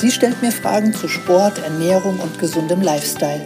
Sie 0.00 0.12
stellt 0.12 0.40
mir 0.42 0.52
Fragen 0.52 0.94
zu 0.94 1.08
Sport, 1.08 1.58
Ernährung 1.58 2.20
und 2.20 2.38
gesundem 2.38 2.82
Lifestyle. 2.82 3.44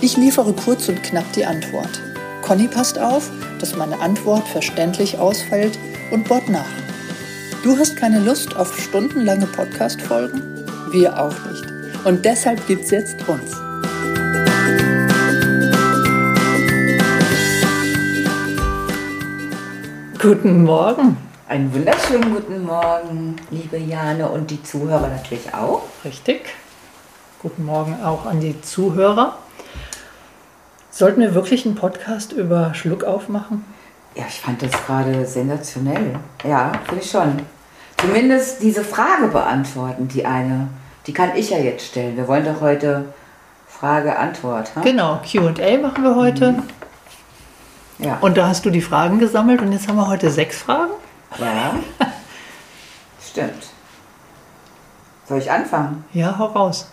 Ich 0.00 0.16
liefere 0.16 0.52
kurz 0.52 0.88
und 0.88 1.02
knapp 1.02 1.24
die 1.32 1.44
Antwort. 1.44 2.00
Conny 2.40 2.68
passt 2.68 3.00
auf, 3.00 3.28
dass 3.58 3.74
meine 3.74 3.98
Antwort 3.98 4.46
verständlich 4.46 5.18
ausfällt 5.18 5.76
und 6.12 6.28
bohrt 6.28 6.48
nach. 6.48 6.70
Du 7.64 7.76
hast 7.76 7.96
keine 7.96 8.20
Lust 8.20 8.54
auf 8.54 8.78
stundenlange 8.80 9.46
Podcast-Folgen? 9.46 10.64
Wir 10.92 11.20
auch 11.20 11.34
nicht. 11.50 11.64
Und 12.04 12.24
deshalb 12.24 12.64
gibt's 12.68 12.92
jetzt 12.92 13.16
uns. 13.26 13.50
Guten 20.20 20.62
Morgen. 20.62 21.31
Einen 21.52 21.74
wunderschönen 21.74 22.32
guten 22.32 22.64
Morgen, 22.64 23.36
liebe 23.50 23.76
Jane 23.76 24.26
und 24.26 24.50
die 24.50 24.62
Zuhörer 24.62 25.08
natürlich 25.08 25.52
auch. 25.52 25.82
Richtig. 26.02 26.46
Guten 27.42 27.66
Morgen 27.66 28.02
auch 28.02 28.24
an 28.24 28.40
die 28.40 28.58
Zuhörer. 28.62 29.36
Sollten 30.90 31.20
wir 31.20 31.34
wirklich 31.34 31.66
einen 31.66 31.74
Podcast 31.74 32.32
über 32.32 32.72
Schluckauf 32.72 33.28
machen? 33.28 33.66
Ja, 34.14 34.24
ich 34.26 34.40
fand 34.40 34.62
das 34.62 34.70
gerade 34.86 35.26
sensationell. 35.26 36.14
Ja, 36.42 36.72
finde 36.88 37.04
ich 37.04 37.10
schon. 37.10 37.40
Zumindest 37.98 38.62
diese 38.62 38.82
Frage 38.82 39.28
beantworten, 39.28 40.08
die 40.08 40.24
eine, 40.24 40.68
die 41.06 41.12
kann 41.12 41.36
ich 41.36 41.50
ja 41.50 41.58
jetzt 41.58 41.86
stellen. 41.86 42.16
Wir 42.16 42.28
wollen 42.28 42.46
doch 42.46 42.62
heute 42.62 43.12
Frage-Antwort. 43.68 44.74
Hm? 44.74 44.84
Genau, 44.84 45.20
QA 45.30 45.76
machen 45.82 46.02
wir 46.02 46.16
heute. 46.16 46.52
Mhm. 46.52 46.62
Ja. 47.98 48.16
Und 48.22 48.38
da 48.38 48.48
hast 48.48 48.64
du 48.64 48.70
die 48.70 48.80
Fragen 48.80 49.18
gesammelt 49.18 49.60
und 49.60 49.70
jetzt 49.70 49.86
haben 49.86 49.96
wir 49.96 50.08
heute 50.08 50.30
sechs 50.30 50.56
Fragen. 50.56 50.92
Ja, 51.38 51.74
stimmt. 53.30 53.66
Soll 55.28 55.38
ich 55.38 55.50
anfangen? 55.50 56.04
Ja, 56.12 56.36
hau 56.38 56.46
raus. 56.46 56.88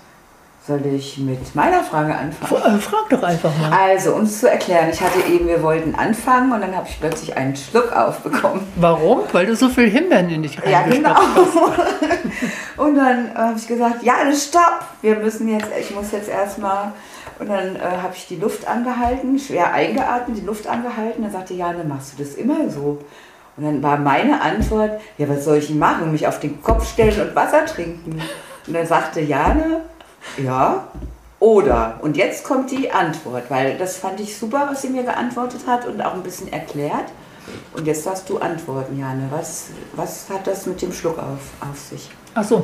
Soll 0.65 0.85
ich 0.85 1.17
mit 1.17 1.55
meiner 1.55 1.83
Frage 1.83 2.13
anfangen? 2.15 2.77
Äh, 2.77 2.79
frag 2.79 3.09
doch 3.09 3.23
einfach 3.23 3.49
mal. 3.57 3.71
Also, 3.71 4.13
um 4.13 4.21
es 4.21 4.39
zu 4.39 4.49
erklären, 4.49 4.89
ich 4.91 5.01
hatte 5.01 5.19
eben, 5.27 5.47
wir 5.47 5.63
wollten 5.63 5.95
anfangen 5.95 6.51
und 6.51 6.61
dann 6.61 6.75
habe 6.75 6.87
ich 6.87 6.99
plötzlich 6.99 7.35
einen 7.35 7.55
Schluck 7.55 7.91
aufbekommen. 7.91 8.67
Warum? 8.75 9.21
Weil 9.31 9.47
du 9.47 9.55
so 9.55 9.69
viel 9.69 9.89
Himbeeren 9.89 10.29
in 10.29 10.43
dich 10.43 10.59
Ja, 10.69 10.83
genau. 10.83 11.15
und 12.77 12.95
dann 12.95 13.31
äh, 13.31 13.35
habe 13.35 13.57
ich 13.57 13.67
gesagt, 13.67 14.03
ja, 14.03 14.13
stopp, 14.31 14.83
wir 15.01 15.15
müssen 15.15 15.47
jetzt, 15.47 15.69
ich 15.79 15.95
muss 15.95 16.11
jetzt 16.11 16.29
erstmal. 16.29 16.91
Und 17.39 17.47
dann 17.47 17.77
äh, 17.77 17.79
habe 17.79 18.13
ich 18.15 18.27
die 18.27 18.35
Luft 18.35 18.67
angehalten, 18.67 19.39
schwer 19.39 19.73
eingeatmet, 19.73 20.37
die 20.37 20.45
Luft 20.45 20.67
angehalten. 20.67 21.23
Dann 21.23 21.31
sagte 21.31 21.53
Jane, 21.53 21.83
machst 21.83 22.13
du 22.13 22.23
das 22.23 22.35
immer 22.35 22.69
so? 22.69 22.99
Und 23.59 23.65
dann 23.65 23.83
war 23.83 23.97
meine 23.97 24.41
Antwort, 24.41 25.01
ja, 25.17 25.27
was 25.27 25.43
soll 25.43 25.57
ich 25.57 25.69
machen? 25.69 26.13
Mich 26.13 26.25
auf 26.25 26.39
den 26.39 26.63
Kopf 26.63 26.89
stellen 26.89 27.27
und 27.27 27.35
Wasser 27.35 27.65
trinken? 27.65 28.21
Und 28.65 28.73
dann 28.73 28.87
sagte 28.87 29.19
Jane, 29.19 29.81
ja, 30.41 30.87
oder. 31.41 31.99
Und 32.01 32.15
jetzt 32.15 32.45
kommt 32.45 32.71
die 32.71 32.89
Antwort, 32.89 33.43
weil 33.49 33.77
das 33.77 33.97
fand 33.97 34.21
ich 34.21 34.37
super, 34.37 34.67
was 34.71 34.81
sie 34.81 34.89
mir 34.89 35.03
geantwortet 35.03 35.61
hat 35.67 35.85
und 35.85 36.01
auch 36.01 36.13
ein 36.13 36.23
bisschen 36.23 36.51
erklärt. 36.53 37.11
Und 37.73 37.85
jetzt 37.85 38.05
darfst 38.05 38.29
du 38.29 38.37
antworten, 38.37 38.97
Jane. 38.97 39.27
Was, 39.29 39.71
was 39.93 40.29
hat 40.29 40.47
das 40.47 40.65
mit 40.65 40.81
dem 40.81 40.93
Schluck 40.93 41.17
auf, 41.17 41.69
auf 41.69 41.77
sich? 41.77 42.09
Ach 42.35 42.43
so. 42.45 42.63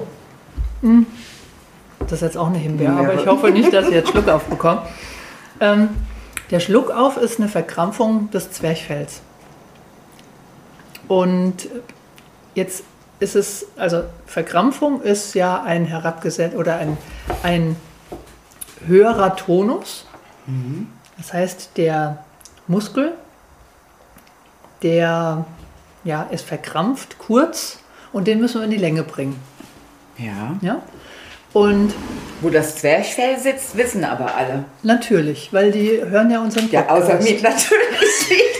Hm. 0.82 1.06
Das 2.00 2.14
ist 2.14 2.22
jetzt 2.22 2.38
auch 2.38 2.48
eine 2.48 2.58
Himbeere, 2.58 2.94
aber 2.94 3.16
ich 3.16 3.28
hoffe 3.28 3.52
nicht, 3.52 3.74
dass 3.74 3.88
ihr 3.88 3.96
jetzt 3.96 4.12
Schluck 4.12 4.30
aufbekommt. 4.30 4.84
Ähm, 5.60 5.90
der 6.52 6.62
Schluckauf 6.62 7.18
ist 7.18 7.40
eine 7.40 7.50
Verkrampfung 7.50 8.30
des 8.32 8.52
Zwerchfells. 8.52 9.22
Und 11.08 11.70
jetzt 12.54 12.84
ist 13.20 13.36
es, 13.36 13.68
also 13.78 14.04
Verkrampfung 14.26 15.02
ist 15.02 15.34
ja 15.36 15.62
ein 15.64 15.86
herabgesetzt 15.86 16.56
oder 16.56 16.78
ein, 16.78 16.98
ein 17.44 17.76
höherer 18.86 19.36
Tonus. 19.36 20.06
Mhm. 20.48 20.88
Das 21.18 21.34
heißt, 21.34 21.72
der 21.78 22.24
Muskel, 22.68 23.14
der 24.82 25.46
ja, 26.04 26.24
ist 26.24 26.46
verkrampft, 26.46 27.18
kurz 27.18 27.80
und 28.12 28.28
den 28.28 28.40
müssen 28.40 28.60
wir 28.60 28.66
in 28.66 28.72
die 28.72 28.78
Länge 28.78 29.04
bringen. 29.04 29.40
Ja. 30.18 30.58
ja? 30.62 30.82
Und 31.54 31.94
wo 32.42 32.50
das 32.50 32.76
Zwerchfell 32.76 33.40
sitzt, 33.40 33.78
wissen 33.78 34.04
aber 34.04 34.36
alle. 34.36 34.66
Natürlich, 34.84 35.54
weil 35.54 35.72
die 35.72 36.02
hören 36.04 36.30
ja 36.30 36.42
unseren 36.42 36.70
Podcast. 36.70 36.90
Ja, 36.90 37.16
außer 37.16 37.24
mir 37.24 37.42
natürlich 37.42 38.55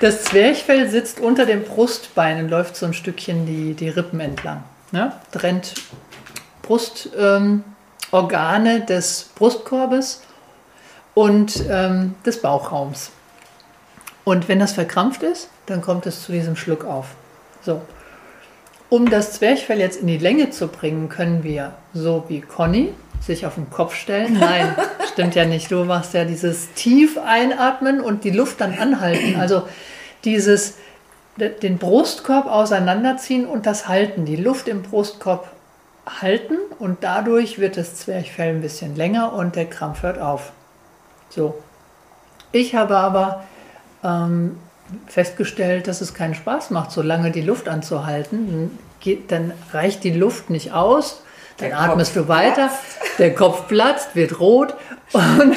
Das 0.00 0.22
Zwerchfell 0.24 0.88
sitzt 0.88 1.18
unter 1.18 1.44
dem 1.44 1.64
Brustbein 1.64 2.44
und 2.44 2.50
läuft 2.50 2.76
so 2.76 2.86
ein 2.86 2.94
Stückchen 2.94 3.46
die, 3.46 3.74
die 3.74 3.88
Rippen 3.88 4.20
entlang. 4.20 4.62
Ne? 4.92 5.12
Trennt 5.32 5.74
Brustorgane 6.62 7.64
ähm, 8.76 8.86
des 8.86 9.30
Brustkorbes 9.34 10.22
und 11.14 11.64
ähm, 11.68 12.14
des 12.24 12.40
Bauchraums. 12.40 13.10
Und 14.22 14.48
wenn 14.48 14.60
das 14.60 14.72
verkrampft 14.72 15.24
ist, 15.24 15.48
dann 15.66 15.80
kommt 15.80 16.06
es 16.06 16.22
zu 16.22 16.30
diesem 16.30 16.54
Schluck 16.54 16.84
auf. 16.84 17.16
So. 17.62 17.82
Um 18.90 19.10
das 19.10 19.32
Zwerchfell 19.32 19.80
jetzt 19.80 20.00
in 20.00 20.06
die 20.06 20.18
Länge 20.18 20.50
zu 20.50 20.68
bringen, 20.68 21.08
können 21.08 21.42
wir, 21.42 21.72
so 21.92 22.24
wie 22.28 22.40
Conny, 22.40 22.94
sich 23.20 23.46
auf 23.46 23.54
den 23.54 23.70
Kopf 23.70 23.94
stellen. 23.94 24.38
Nein, 24.38 24.74
stimmt 25.12 25.34
ja 25.34 25.44
nicht. 25.44 25.70
Du 25.70 25.84
machst 25.84 26.14
ja 26.14 26.24
dieses 26.24 26.72
tief 26.74 27.18
einatmen 27.18 28.00
und 28.00 28.24
die 28.24 28.30
Luft 28.30 28.60
dann 28.60 28.78
anhalten. 28.78 29.38
Also 29.38 29.68
dieses 30.24 30.74
den 31.38 31.78
Brustkorb 31.78 32.46
auseinanderziehen 32.46 33.46
und 33.46 33.64
das 33.66 33.86
halten, 33.86 34.24
die 34.24 34.34
Luft 34.34 34.66
im 34.66 34.82
Brustkorb 34.82 35.48
halten 36.20 36.56
und 36.80 37.04
dadurch 37.04 37.60
wird 37.60 37.76
das 37.76 37.94
Zwerchfell 37.94 38.54
ein 38.54 38.60
bisschen 38.60 38.96
länger 38.96 39.32
und 39.34 39.54
der 39.54 39.66
Krampf 39.66 40.02
hört 40.02 40.18
auf. 40.18 40.50
So. 41.28 41.62
Ich 42.50 42.74
habe 42.74 42.96
aber 42.96 43.44
ähm, 44.02 44.56
festgestellt, 45.06 45.86
dass 45.86 46.00
es 46.00 46.12
keinen 46.12 46.34
Spaß 46.34 46.70
macht, 46.70 46.90
so 46.90 47.02
lange 47.02 47.30
die 47.30 47.42
Luft 47.42 47.68
anzuhalten. 47.68 48.48
Dann, 48.50 48.78
geht, 48.98 49.30
dann 49.30 49.52
reicht 49.72 50.02
die 50.02 50.12
Luft 50.12 50.50
nicht 50.50 50.72
aus 50.72 51.22
dann 51.58 51.70
der 51.70 51.80
atmest 51.80 52.14
Kopf 52.14 52.24
du 52.24 52.28
weiter, 52.28 52.68
platzt. 52.68 52.97
Der 53.18 53.34
Kopf 53.34 53.68
platzt, 53.68 54.14
wird 54.14 54.40
rot 54.40 54.74
und 55.12 55.56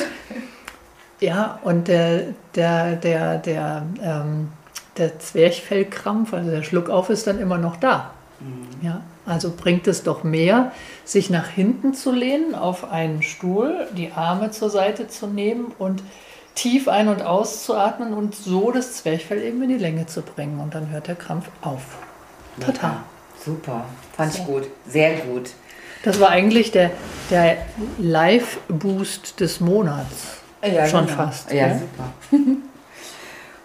ja, 1.20 1.60
und 1.64 1.88
der, 1.88 2.34
der, 2.56 2.96
der, 2.96 3.38
der, 3.38 3.84
ähm, 4.02 4.50
der 4.98 5.20
Zwerchfellkrampf, 5.20 6.34
also 6.34 6.50
der 6.50 6.64
Schluckauf, 6.64 7.10
ist 7.10 7.28
dann 7.28 7.40
immer 7.40 7.60
noch 7.60 7.78
da. 7.78 8.12
Mhm. 8.40 8.86
Ja, 8.86 9.02
also 9.26 9.54
bringt 9.56 9.88
es 9.88 10.02
doch 10.02 10.24
mehr, 10.24 10.72
sich 11.06 11.30
nach 11.30 11.48
hinten 11.48 11.94
zu 11.94 12.12
lehnen, 12.12 12.56
auf 12.56 12.92
einen 12.92 13.22
Stuhl, 13.22 13.88
die 13.96 14.12
Arme 14.12 14.50
zur 14.50 14.72
Seite 14.72 15.08
zu 15.08 15.28
nehmen 15.28 15.72
und 15.78 16.02
tief 16.56 16.88
ein- 16.88 17.08
und 17.08 17.22
auszuatmen 17.22 18.14
und 18.14 18.36
so 18.36 18.72
das 18.72 18.94
Zwerchfell 18.96 19.42
eben 19.44 19.62
in 19.62 19.70
die 19.70 19.78
Länge 19.78 20.08
zu 20.08 20.24
bringen. 20.24 20.60
Und 20.60 20.74
dann 20.74 20.90
hört 20.90 21.08
der 21.08 21.16
Krampf 21.16 21.50
auf. 21.62 21.84
Total. 22.60 22.98
Super, 23.44 23.86
fand 24.16 24.34
so. 24.34 24.40
ich 24.40 24.46
gut, 24.46 24.64
sehr 24.88 25.16
gut. 25.18 25.52
Das 26.04 26.20
war 26.20 26.30
eigentlich 26.30 26.72
der, 26.72 26.92
der 27.30 27.58
Live-Boost 28.00 29.40
des 29.40 29.60
Monats. 29.60 30.38
Ja, 30.64 30.88
Schon 30.88 31.06
genau. 31.06 31.18
fast. 31.18 31.52
Ja, 31.52 31.68
ja, 31.68 31.80
super. 31.80 32.12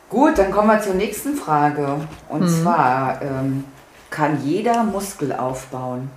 Gut, 0.08 0.38
dann 0.38 0.50
kommen 0.50 0.68
wir 0.68 0.80
zur 0.80 0.94
nächsten 0.94 1.34
Frage. 1.34 2.00
Und 2.28 2.42
mhm. 2.42 2.62
zwar, 2.62 3.20
ähm, 3.22 3.64
kann 4.10 4.44
jeder 4.44 4.84
Muskel 4.84 5.32
aufbauen? 5.32 6.10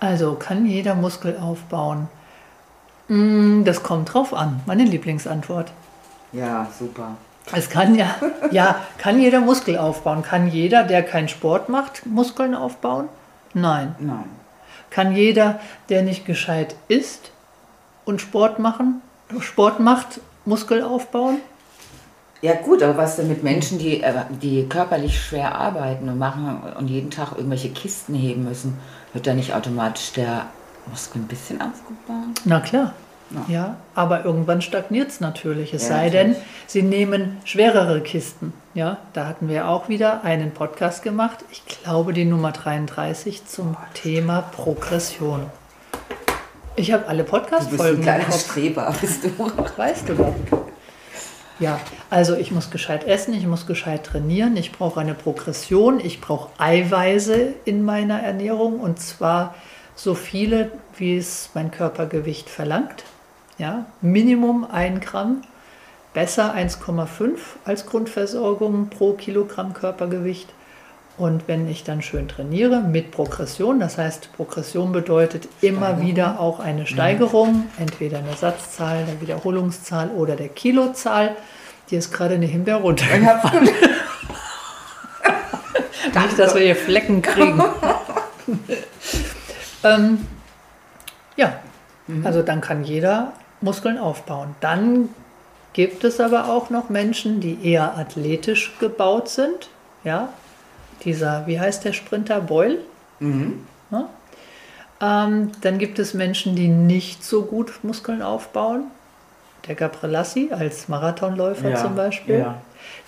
Also, 0.00 0.34
kann 0.34 0.66
jeder 0.66 0.94
Muskel 0.94 1.38
aufbauen? 1.38 2.08
Mm, 3.08 3.64
das 3.64 3.82
kommt 3.82 4.12
drauf 4.12 4.34
an. 4.34 4.60
Meine 4.66 4.84
Lieblingsantwort. 4.84 5.72
Ja, 6.32 6.66
super. 6.78 7.16
Es 7.52 7.68
kann 7.70 7.94
ja, 7.94 8.14
ja, 8.50 8.76
kann 8.98 9.20
jeder 9.20 9.40
Muskel 9.40 9.78
aufbauen. 9.78 10.22
Kann 10.22 10.48
jeder, 10.48 10.82
der 10.82 11.02
keinen 11.02 11.28
Sport 11.28 11.68
macht, 11.68 12.06
Muskeln 12.06 12.54
aufbauen? 12.54 13.08
Nein. 13.54 13.94
Nein. 13.98 14.28
Kann 14.90 15.14
jeder, 15.14 15.60
der 15.88 16.02
nicht 16.02 16.26
gescheit 16.26 16.76
isst 16.88 17.30
und 18.04 18.20
Sport 18.20 18.58
machen, 18.58 19.02
Sport 19.40 19.80
macht, 19.80 20.20
Muskel 20.44 20.82
aufbauen? 20.82 21.38
Ja 22.42 22.54
gut, 22.54 22.82
aber 22.82 22.98
was 22.98 23.16
denn 23.16 23.28
mit 23.28 23.42
Menschen, 23.42 23.78
die, 23.78 24.02
äh, 24.02 24.12
die 24.42 24.68
körperlich 24.68 25.18
schwer 25.18 25.54
arbeiten 25.54 26.08
und 26.10 26.18
machen 26.18 26.60
und 26.76 26.88
jeden 26.88 27.10
Tag 27.10 27.32
irgendwelche 27.32 27.70
Kisten 27.70 28.14
heben 28.14 28.44
müssen, 28.44 28.76
wird 29.14 29.26
da 29.26 29.32
nicht 29.32 29.54
automatisch 29.54 30.12
der 30.12 30.46
Muskel 30.90 31.22
ein 31.22 31.26
bisschen 31.26 31.60
aufgebaut? 31.62 32.42
Na 32.44 32.60
klar. 32.60 32.92
Ja, 33.48 33.54
ja 33.54 33.76
aber 33.94 34.24
irgendwann 34.24 34.62
stagniert 34.62 35.10
es 35.10 35.20
natürlich. 35.20 35.74
Es 35.74 35.82
ja, 35.82 35.88
sei 35.88 36.06
natürlich. 36.06 36.36
denn, 36.36 36.44
sie 36.66 36.82
nehmen 36.82 37.38
schwerere 37.44 38.00
Kisten. 38.00 38.52
Ja, 38.74 38.98
da 39.12 39.26
hatten 39.26 39.48
wir 39.48 39.68
auch 39.68 39.88
wieder 39.88 40.24
einen 40.24 40.50
Podcast 40.52 41.02
gemacht. 41.02 41.44
Ich 41.50 41.64
glaube, 41.64 42.12
die 42.12 42.24
Nummer 42.24 42.52
33 42.52 43.46
zum 43.46 43.76
Thema 43.94 44.42
Progression. 44.42 45.46
Ich 46.76 46.92
habe 46.92 47.06
alle 47.06 47.22
Podcast-Folgen. 47.22 47.76
Du 47.76 47.98
bist 47.98 48.08
ein 48.08 48.18
kleiner 48.18 48.32
Streber, 48.32 48.94
bist 49.00 49.24
du. 49.24 49.30
Weißt 49.76 50.08
du 50.08 50.14
doch. 50.14 50.34
Ja, 51.60 51.78
also 52.10 52.34
ich 52.34 52.50
muss 52.50 52.70
gescheit 52.70 53.04
essen, 53.04 53.32
ich 53.32 53.46
muss 53.46 53.66
gescheit 53.66 54.04
trainieren, 54.04 54.56
ich 54.56 54.72
brauche 54.72 54.98
eine 54.98 55.14
Progression, 55.14 56.00
ich 56.00 56.20
brauche 56.20 56.50
Eiweiße 56.58 57.54
in 57.64 57.84
meiner 57.84 58.20
Ernährung 58.20 58.80
und 58.80 58.98
zwar 58.98 59.54
so 59.94 60.14
viele, 60.14 60.72
wie 60.96 61.16
es 61.16 61.50
mein 61.54 61.70
Körpergewicht 61.70 62.50
verlangt. 62.50 63.04
Ja, 63.56 63.86
Minimum 64.00 64.66
1 64.68 65.00
Gramm, 65.00 65.42
besser 66.12 66.54
1,5 66.56 67.38
als 67.64 67.86
Grundversorgung 67.86 68.88
pro 68.88 69.12
Kilogramm 69.12 69.74
Körpergewicht. 69.74 70.48
Und 71.16 71.46
wenn 71.46 71.68
ich 71.68 71.84
dann 71.84 72.02
schön 72.02 72.26
trainiere 72.26 72.80
mit 72.80 73.12
Progression, 73.12 73.78
das 73.78 73.96
heißt, 73.96 74.32
Progression 74.34 74.90
bedeutet 74.90 75.48
immer 75.60 75.86
Steigerung. 75.86 76.06
wieder 76.06 76.40
auch 76.40 76.58
eine 76.58 76.80
mhm. 76.80 76.86
Steigerung, 76.86 77.66
entweder 77.78 78.18
eine 78.18 78.34
Satzzahl, 78.34 79.04
der 79.06 79.20
Wiederholungszahl 79.20 80.08
oder 80.08 80.34
der 80.34 80.48
Kilozahl. 80.48 81.36
Die 81.90 81.96
ist 81.96 82.12
gerade 82.12 82.34
eine 82.34 82.46
Himbeer 82.46 82.78
runtergefallen. 82.78 83.68
Nicht, 86.14 86.38
dass 86.38 86.54
wir 86.54 86.62
hier 86.62 86.76
Flecken 86.76 87.22
kriegen. 87.22 87.62
ähm, 89.84 90.26
ja, 91.36 91.60
mhm. 92.08 92.26
also 92.26 92.42
dann 92.42 92.60
kann 92.60 92.82
jeder 92.82 93.32
Muskeln 93.64 93.98
aufbauen. 93.98 94.54
Dann 94.60 95.08
gibt 95.72 96.04
es 96.04 96.20
aber 96.20 96.48
auch 96.48 96.70
noch 96.70 96.88
Menschen, 96.88 97.40
die 97.40 97.58
eher 97.66 97.98
athletisch 97.98 98.72
gebaut 98.78 99.28
sind. 99.28 99.68
Ja, 100.04 100.28
dieser, 101.04 101.46
wie 101.46 101.58
heißt 101.58 101.84
der 101.84 101.92
Sprinter, 101.92 102.40
Boyle. 102.40 102.78
Mhm. 103.18 103.66
Ja? 103.90 104.08
Ähm, 105.00 105.52
dann 105.60 105.78
gibt 105.78 105.98
es 105.98 106.14
Menschen, 106.14 106.54
die 106.54 106.68
nicht 106.68 107.24
so 107.24 107.42
gut 107.42 107.80
Muskeln 107.82 108.22
aufbauen. 108.22 108.84
Der 109.66 109.74
Gabriellassi 109.74 110.50
als 110.52 110.88
Marathonläufer 110.88 111.70
ja, 111.70 111.76
zum 111.76 111.96
Beispiel. 111.96 112.40
Ja. 112.40 112.60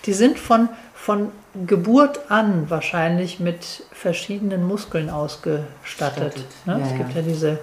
Die 0.05 0.13
sind 0.13 0.39
von, 0.39 0.69
von 0.95 1.31
Geburt 1.67 2.31
an 2.31 2.69
wahrscheinlich 2.69 3.39
mit 3.39 3.83
verschiedenen 3.91 4.67
Muskeln 4.67 5.09
ausgestattet. 5.09 6.43
Ne? 6.65 6.81
es 6.83 6.97
gibt 6.97 7.13
ja 7.15 7.21
diese 7.21 7.59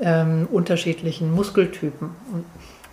ähm, 0.00 0.48
unterschiedlichen 0.50 1.32
Muskeltypen. 1.32 2.10
Und, 2.32 2.44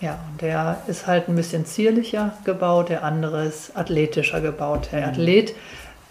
ja, 0.01 0.19
der 0.41 0.81
ist 0.87 1.07
halt 1.07 1.29
ein 1.29 1.35
bisschen 1.35 1.65
zierlicher 1.65 2.33
gebaut, 2.43 2.89
der 2.89 3.03
andere 3.03 3.45
ist 3.45 3.75
athletischer 3.77 4.41
gebaut. 4.41 4.89
Der 4.91 5.01
mhm. 5.01 5.09
Athlet 5.09 5.55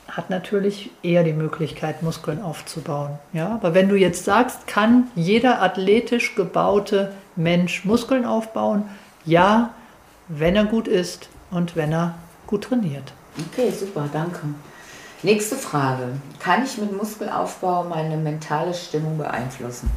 hat 0.09 0.31
natürlich 0.31 0.91
eher 1.03 1.25
die 1.25 1.33
Möglichkeit, 1.33 2.03
Muskeln 2.03 2.43
aufzubauen. 2.43 3.19
Ja, 3.33 3.49
aber 3.55 3.75
wenn 3.75 3.89
du 3.89 3.97
jetzt 3.97 4.25
sagst, 4.25 4.67
kann 4.67 5.09
jeder 5.15 5.63
athletisch 5.63 6.35
gebaute 6.35 7.13
Mensch 7.37 7.85
Muskeln 7.85 8.25
aufbauen? 8.25 8.85
Ja, 9.25 9.71
wenn 10.29 10.57
er 10.57 10.65
gut 10.65 10.89
ist 10.89 11.29
und 11.51 11.77
wenn 11.77 11.93
er 11.93 12.15
gut 12.47 12.65
trainiert. 12.65 13.13
Okay, 13.51 13.71
super, 13.71 14.09
danke. 14.13 14.41
Nächste 15.23 15.57
Frage. 15.57 16.09
Kann 16.39 16.65
ich 16.65 16.79
mit 16.79 16.97
Muskelaufbau 16.97 17.85
meine 17.85 18.17
mentale 18.17 18.75
Stimmung 18.75 19.19
beeinflussen? 19.19 19.91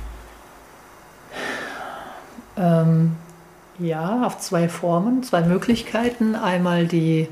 Ähm, 2.57 3.15
ja, 3.79 4.23
auf 4.25 4.39
zwei 4.39 4.69
Formen, 4.69 5.23
zwei 5.23 5.41
Möglichkeiten. 5.41 6.35
Einmal 6.35 6.87
die 6.87 7.27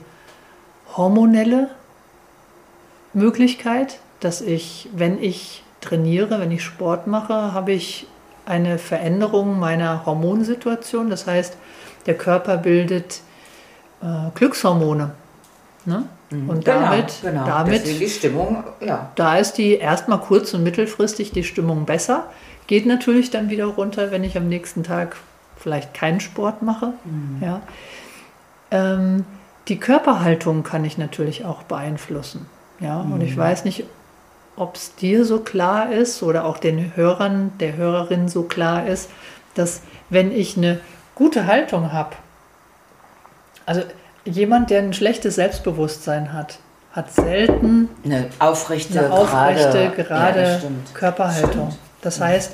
hormonelle 0.96 1.70
Möglichkeit, 3.14 4.00
dass 4.20 4.42
ich, 4.42 4.90
wenn 4.94 5.22
ich 5.22 5.64
trainiere, 5.82 6.40
wenn 6.40 6.52
ich 6.52 6.64
Sport 6.64 7.08
mache, 7.08 7.54
habe 7.54 7.72
ich 7.72 8.08
eine 8.46 8.78
Veränderung 8.78 9.60
meiner 9.60 10.06
Hormonsituation. 10.06 11.10
Das 11.10 11.26
heißt, 11.26 11.58
der 12.06 12.16
Körper 12.16 12.58
bildet 12.58 13.22
äh, 14.02 14.30
Glückshormone. 14.36 15.12
Ne? 15.86 16.04
Mhm. 16.30 16.50
Und 16.50 16.66
genau, 16.66 16.80
damit, 16.82 17.14
genau. 17.22 17.46
damit 17.46 17.88
die 17.88 18.10
Stimmung, 18.10 18.64
ja. 18.80 19.12
da 19.16 19.38
ist 19.38 19.54
die 19.54 19.76
erstmal 19.76 20.20
kurz- 20.20 20.54
und 20.54 20.64
mittelfristig 20.64 21.32
die 21.32 21.44
Stimmung 21.44 21.86
besser. 21.86 22.26
Geht 22.68 22.86
natürlich 22.86 23.30
dann 23.30 23.50
wieder 23.50 23.66
runter, 23.66 24.12
wenn 24.12 24.24
ich 24.24 24.38
am 24.38 24.50
nächsten 24.50 24.84
Tag 24.84 25.16
vielleicht 25.58 25.94
keinen 25.94 26.20
Sport 26.20 26.62
mache. 26.62 26.94
Mhm. 27.04 27.42
Ja. 27.42 27.62
Ähm, 28.72 29.26
die 29.68 29.80
Körperhaltung 29.80 30.64
kann 30.64 30.86
ich 30.86 30.98
natürlich 30.98 31.46
auch 31.46 31.64
beeinflussen. 31.64 32.46
Ja, 32.80 33.00
und 33.02 33.22
ich 33.22 33.36
mhm. 33.36 33.40
weiß 33.40 33.66
nicht, 33.66 33.86
ob 34.58 34.76
es 34.76 34.96
dir 34.96 35.26
so 35.26 35.40
klar 35.40 35.92
ist 35.92 36.24
oder 36.24 36.46
auch 36.46 36.58
den 36.58 36.96
Hörern, 36.96 37.52
der 37.60 37.76
Hörerin 37.76 38.28
so 38.30 38.44
klar 38.44 38.88
ist, 38.88 39.10
dass 39.54 39.82
wenn 40.10 40.32
ich 40.32 40.58
eine 40.58 40.80
gute 41.14 41.48
Haltung 41.48 41.92
habe, 41.92 42.16
also 43.66 43.82
jemand, 44.26 44.70
der 44.70 44.82
ein 44.82 44.94
schlechtes 44.94 45.36
Selbstbewusstsein 45.36 46.34
hat, 46.34 46.60
hat 46.92 47.12
selten 47.12 47.90
eine 48.06 48.30
aufrechte, 48.40 49.00
eine 49.00 49.12
aufrechte 49.12 49.92
gerade, 49.96 50.04
gerade 50.04 50.42
ja, 50.42 50.60
Körperhaltung. 50.94 51.72
Stimmt. 51.72 51.85
Das 52.06 52.22
heißt, 52.22 52.52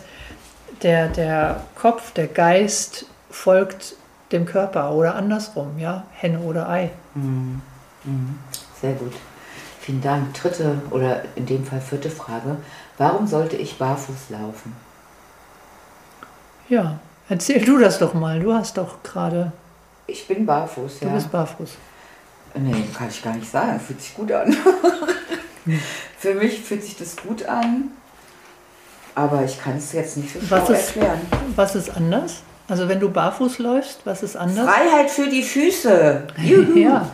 der, 0.81 1.09
der 1.09 1.65
Kopf, 1.75 2.13
der 2.13 2.27
Geist 2.27 3.05
folgt 3.29 3.95
dem 4.31 4.45
Körper 4.45 4.93
oder 4.93 5.15
andersrum, 5.15 5.77
ja, 5.77 6.05
Henne 6.13 6.39
oder 6.39 6.69
Ei. 6.69 6.89
Mhm. 7.15 7.61
Mhm. 8.05 8.39
Sehr 8.79 8.93
gut. 8.93 9.11
Vielen 9.81 10.01
Dank. 10.01 10.33
Dritte 10.35 10.81
oder 10.89 11.23
in 11.35 11.45
dem 11.45 11.65
Fall 11.65 11.81
vierte 11.81 12.09
Frage. 12.09 12.55
Warum 12.97 13.27
sollte 13.27 13.57
ich 13.57 13.77
barfuß 13.77 14.29
laufen? 14.29 14.73
Ja, 16.69 16.99
erzähl 17.27 17.65
du 17.65 17.77
das 17.77 17.99
doch 17.99 18.13
mal. 18.13 18.39
Du 18.39 18.53
hast 18.53 18.77
doch 18.77 19.03
gerade. 19.03 19.51
Ich 20.07 20.29
bin 20.29 20.45
barfuß, 20.45 21.01
ja. 21.01 21.09
Du 21.09 21.15
bist 21.15 21.29
barfuß. 21.29 21.71
Nee, 22.55 22.85
kann 22.95 23.09
ich 23.09 23.21
gar 23.21 23.35
nicht 23.35 23.51
sagen. 23.51 23.81
Fühlt 23.81 24.01
sich 24.01 24.13
gut 24.13 24.31
an. 24.31 24.55
Für 26.17 26.35
mich 26.35 26.61
fühlt 26.61 26.83
sich 26.83 26.95
das 26.95 27.17
gut 27.17 27.43
an. 27.43 27.91
Aber 29.15 29.43
ich 29.43 29.59
kann 29.59 29.77
es 29.77 29.91
jetzt 29.93 30.17
nicht 30.17 30.33
so 30.33 30.39
was 30.49 30.69
ist, 30.69 30.95
erklären. 30.95 31.19
Was 31.55 31.75
ist 31.75 31.95
anders? 31.95 32.41
Also 32.67 32.87
wenn 32.87 32.99
du 32.99 33.09
barfuß 33.09 33.59
läufst, 33.59 34.05
was 34.05 34.23
ist 34.23 34.37
anders? 34.37 34.69
Freiheit 34.69 35.09
für 35.09 35.27
die 35.27 35.43
Füße. 35.43 36.23
ja, 36.75 37.09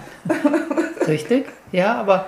richtig. 1.07 1.47
Ja, 1.71 1.95
aber 1.95 2.27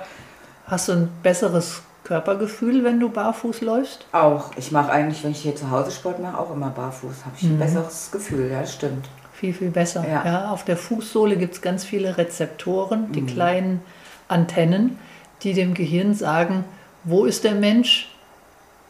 Hast 0.70 0.88
du 0.88 0.92
ein 0.92 1.10
besseres 1.24 1.82
Körpergefühl, 2.04 2.84
wenn 2.84 3.00
du 3.00 3.10
barfuß 3.10 3.62
läufst? 3.62 4.06
Auch. 4.12 4.52
Ich 4.56 4.72
mache 4.72 4.92
eigentlich, 4.92 5.24
wenn 5.24 5.32
ich 5.32 5.42
hier 5.42 5.56
zu 5.56 5.72
Hause 5.72 5.90
Sport 5.90 6.20
mache, 6.20 6.38
auch 6.38 6.54
immer 6.54 6.70
barfuß. 6.70 7.26
Habe 7.26 7.36
ich 7.36 7.44
mhm. 7.44 7.56
ein 7.56 7.60
besseres 7.60 8.12
Gefühl, 8.12 8.52
ja, 8.52 8.64
stimmt. 8.66 9.10
Viel, 9.34 9.54
viel 9.54 9.72
besser. 9.72 10.06
Ja. 10.08 10.24
ja 10.24 10.52
auf 10.52 10.64
der 10.64 10.78
Fußsohle 10.78 11.38
gibt 11.38 11.56
es 11.56 11.62
ganz 11.62 11.86
viele 11.86 12.18
Rezeptoren, 12.18 13.12
die 13.14 13.22
mhm. 13.22 13.28
kleinen 13.28 13.82
Antennen, 14.28 15.00
die 15.42 15.54
dem 15.54 15.74
Gehirn 15.74 16.14
sagen, 16.14 16.66
wo 17.04 17.26
ist 17.26 17.44
der 17.46 17.56
Mensch, 17.56 18.09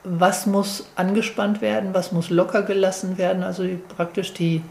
was 0.03 0.46
muss 0.46 0.88
angespannt 0.96 1.62
werden, 1.62 1.94
was 1.94 2.12
muss 2.12 2.29
locker 2.29 2.63
gelassen 2.63 3.18
werden. 3.18 3.44
Also 3.44 3.68
praktisch 3.96 4.34
die, 4.34 4.62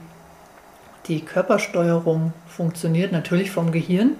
die 1.06 1.20
Körpersteuerung 1.20 2.32
funktioniert 2.46 3.12
natürlich 3.12 3.50
vom 3.50 3.72
Gehirn, 3.72 4.12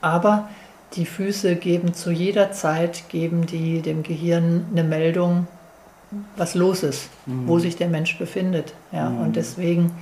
aber 0.00 0.48
die 0.94 1.06
Füße 1.06 1.56
geben 1.56 1.94
zu 1.94 2.10
jeder 2.10 2.52
Zeit, 2.52 3.08
geben 3.08 3.46
die 3.46 3.80
dem 3.80 4.02
Gehirn 4.02 4.66
eine 4.70 4.84
Meldung, 4.84 5.46
was 6.36 6.54
los 6.54 6.82
ist, 6.82 7.08
mhm. 7.24 7.48
wo 7.48 7.58
sich 7.58 7.76
der 7.76 7.88
Mensch 7.88 8.18
befindet. 8.18 8.74
Ja, 8.92 9.08
mhm. 9.08 9.20
Und 9.22 9.36
deswegen, 9.36 9.92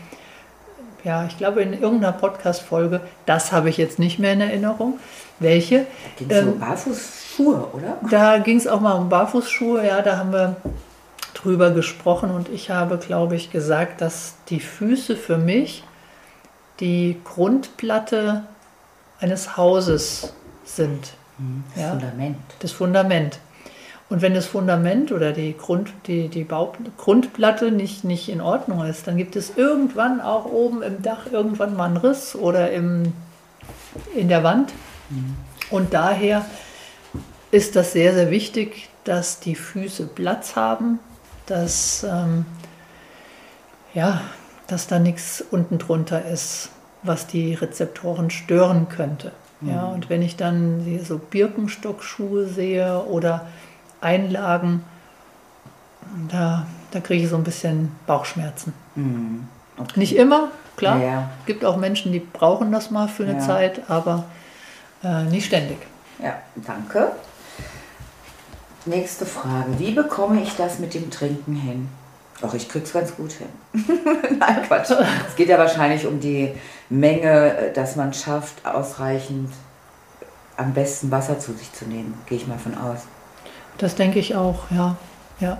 ja, 1.04 1.24
ich 1.26 1.36
glaube 1.38 1.62
in 1.62 1.72
irgendeiner 1.72 2.12
Podcast-Folge, 2.12 3.00
das 3.26 3.52
habe 3.52 3.68
ich 3.68 3.76
jetzt 3.76 3.98
nicht 3.98 4.18
mehr 4.18 4.32
in 4.32 4.40
Erinnerung. 4.40 4.98
Welche? 5.38 5.86
Ging 6.18 6.30
es 6.30 6.38
ähm, 6.38 6.48
um 6.48 6.58
Barfußschuhe, 6.60 7.68
oder? 7.72 7.98
Da 8.10 8.38
ging 8.38 8.56
es 8.56 8.66
auch 8.66 8.80
mal 8.80 8.92
um 8.92 9.08
Barfußschuhe, 9.08 9.86
ja, 9.86 10.02
da 10.02 10.18
haben 10.18 10.32
wir 10.32 10.56
drüber 11.34 11.70
gesprochen 11.70 12.30
und 12.30 12.48
ich 12.48 12.70
habe, 12.70 12.98
glaube 12.98 13.36
ich, 13.36 13.50
gesagt, 13.50 14.00
dass 14.00 14.34
die 14.48 14.60
Füße 14.60 15.16
für 15.16 15.38
mich 15.38 15.84
die 16.80 17.20
Grundplatte 17.24 18.44
eines 19.20 19.56
Hauses 19.56 20.32
sind. 20.64 21.12
Mhm. 21.38 21.64
Das 21.74 21.82
ja? 21.82 21.90
Fundament. 21.90 22.36
Das 22.60 22.72
Fundament. 22.72 23.38
Und 24.10 24.22
wenn 24.22 24.34
das 24.34 24.46
Fundament 24.46 25.12
oder 25.12 25.32
die, 25.32 25.56
Grund, 25.56 25.92
die, 26.08 26.28
die 26.28 26.42
Bau, 26.42 26.74
Grundplatte 26.98 27.70
nicht, 27.70 28.02
nicht 28.02 28.28
in 28.28 28.40
Ordnung 28.40 28.84
ist, 28.84 29.06
dann 29.06 29.16
gibt 29.16 29.36
es 29.36 29.56
irgendwann 29.56 30.20
auch 30.20 30.46
oben 30.46 30.82
im 30.82 31.00
Dach 31.00 31.26
irgendwann 31.30 31.76
mal 31.76 31.86
einen 31.86 31.96
Riss 31.96 32.34
oder 32.34 32.72
im, 32.72 33.12
in 34.14 34.28
der 34.28 34.42
Wand. 34.42 34.72
Und 35.70 35.94
daher 35.94 36.44
ist 37.52 37.76
das 37.76 37.92
sehr, 37.92 38.12
sehr 38.12 38.30
wichtig, 38.32 38.88
dass 39.04 39.38
die 39.38 39.54
Füße 39.54 40.06
Platz 40.06 40.56
haben, 40.56 40.98
dass, 41.46 42.04
ähm, 42.04 42.44
ja, 43.94 44.20
dass 44.66 44.88
da 44.88 44.98
nichts 44.98 45.44
unten 45.52 45.78
drunter 45.78 46.24
ist, 46.24 46.70
was 47.04 47.28
die 47.28 47.54
Rezeptoren 47.54 48.30
stören 48.30 48.88
könnte. 48.88 49.32
Ja, 49.62 49.84
und 49.84 50.08
wenn 50.08 50.22
ich 50.22 50.36
dann 50.36 51.00
so 51.04 51.18
Birkenstockschuhe 51.18 52.46
sehe 52.46 53.04
oder 53.04 53.46
Einlagen, 54.00 54.84
da, 56.30 56.66
da 56.90 57.00
kriege 57.00 57.24
ich 57.24 57.30
so 57.30 57.36
ein 57.36 57.44
bisschen 57.44 57.94
Bauchschmerzen. 58.06 58.72
Mhm. 58.94 59.48
Okay. 59.78 59.98
Nicht 60.00 60.16
immer, 60.16 60.48
klar. 60.76 60.98
Ja, 60.98 61.04
ja. 61.06 61.30
Gibt 61.46 61.64
auch 61.64 61.76
Menschen, 61.76 62.12
die 62.12 62.20
brauchen 62.20 62.72
das 62.72 62.90
mal 62.90 63.08
für 63.08 63.24
eine 63.24 63.34
Ja. 63.34 63.38
Zeit, 63.40 63.82
aber 63.88 64.24
äh, 65.02 65.24
nicht 65.24 65.46
ständig. 65.46 65.78
Ja, 66.22 66.34
danke. 66.56 67.12
Nächste 68.86 69.26
Frage. 69.26 69.78
Wie 69.78 69.92
bekomme 69.92 70.42
ich 70.42 70.56
das 70.56 70.78
mit 70.78 70.94
dem 70.94 71.10
Trinken 71.10 71.54
hin? 71.54 71.88
Doch, 72.40 72.54
ich 72.54 72.68
krieg's 72.68 72.92
ganz 72.92 73.14
gut 73.14 73.32
hin. 73.32 73.48
Nein, 74.38 74.62
Quatsch. 74.66 74.90
Es 75.28 75.36
geht 75.36 75.48
ja 75.48 75.58
wahrscheinlich 75.58 76.06
um 76.06 76.20
die 76.20 76.54
Menge, 76.88 77.56
äh, 77.56 77.72
dass 77.72 77.96
man 77.96 78.12
schafft, 78.14 78.64
ausreichend 78.66 79.50
am 80.56 80.72
besten 80.72 81.10
Wasser 81.10 81.38
zu 81.38 81.52
sich 81.52 81.72
zu 81.72 81.86
nehmen. 81.86 82.14
Gehe 82.26 82.38
ich 82.38 82.46
mal 82.46 82.58
von 82.58 82.76
aus. 82.76 83.00
Das 83.78 83.94
denke 83.94 84.18
ich 84.18 84.34
auch, 84.34 84.70
ja. 84.70 84.96
Ja, 85.40 85.58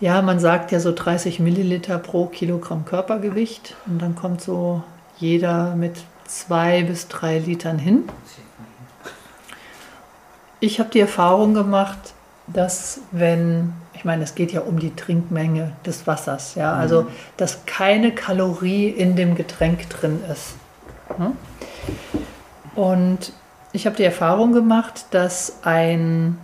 ja 0.00 0.22
man 0.22 0.38
sagt 0.38 0.72
ja 0.72 0.80
so 0.80 0.92
30 0.92 1.40
Milliliter 1.40 1.98
pro 1.98 2.26
Kilogramm 2.26 2.84
Körpergewicht 2.84 3.76
und 3.86 4.00
dann 4.00 4.14
kommt 4.14 4.40
so 4.40 4.82
jeder 5.18 5.74
mit 5.74 5.96
zwei 6.26 6.82
bis 6.82 7.08
drei 7.08 7.38
Litern 7.38 7.78
hin. 7.78 8.04
Ich 10.60 10.80
habe 10.80 10.90
die 10.90 11.00
Erfahrung 11.00 11.54
gemacht, 11.54 12.14
dass 12.46 13.00
wenn, 13.10 13.72
ich 13.92 14.04
meine, 14.04 14.24
es 14.24 14.34
geht 14.34 14.52
ja 14.52 14.60
um 14.62 14.78
die 14.78 14.94
Trinkmenge 14.94 15.72
des 15.84 16.06
Wassers, 16.06 16.54
ja, 16.54 16.72
also 16.74 17.06
dass 17.36 17.66
keine 17.66 18.12
Kalorie 18.12 18.88
in 18.88 19.16
dem 19.16 19.34
Getränk 19.34 19.88
drin 19.90 20.20
ist. 20.30 20.54
Hm? 21.16 21.32
Und 22.74 23.32
ich 23.72 23.86
habe 23.86 23.96
die 23.96 24.04
Erfahrung 24.04 24.52
gemacht, 24.52 25.06
dass 25.10 25.58
ein 25.64 26.38